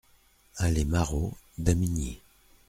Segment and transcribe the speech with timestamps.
[0.57, 2.19] Allée Marot, Damigny